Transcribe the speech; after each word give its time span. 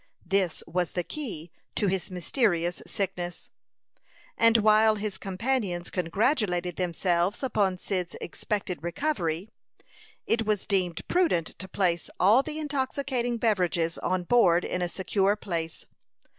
This 0.25 0.63
was 0.65 0.93
the 0.93 1.03
key 1.03 1.51
to 1.75 1.85
his 1.85 2.09
mysterious 2.09 2.81
sickness; 2.87 3.51
and 4.35 4.57
while 4.57 4.95
his 4.95 5.19
companions 5.19 5.91
congratulated 5.91 6.75
themselves 6.75 7.43
upon 7.43 7.77
Cyd's 7.77 8.15
expected 8.19 8.81
recovery, 8.81 9.47
it 10.25 10.43
was 10.43 10.65
deemed 10.65 11.07
prudent 11.07 11.49
to 11.59 11.67
place 11.67 12.09
all 12.19 12.41
the 12.41 12.57
intoxicating 12.57 13.37
beverages 13.37 13.99
on 13.99 14.23
board 14.23 14.65
in 14.65 14.81
a 14.81 14.89
secure 14.89 15.35
place. 15.35 15.85